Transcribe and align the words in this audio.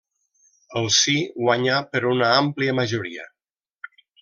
El 0.79 0.87
sí 0.95 1.13
guanyà 1.43 1.75
per 1.91 2.03
una 2.15 2.31
àmplia 2.39 2.77
majoria. 2.81 3.29